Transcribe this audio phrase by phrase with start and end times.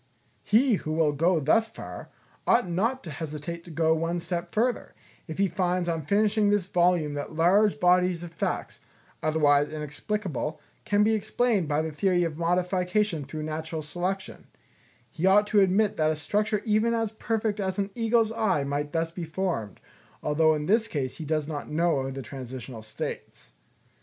[0.41, 2.09] He who will go thus far,
[2.47, 4.95] ought not to hesitate to go one step further,
[5.27, 8.79] if he finds on finishing this volume that large bodies of facts,
[9.21, 14.47] otherwise inexplicable, can be explained by the theory of modification through natural selection;
[15.07, 18.93] he ought to admit that a structure even as perfect as an eagle's eye might
[18.93, 19.79] thus be formed,
[20.23, 23.51] although in this case he does not know the transitional states.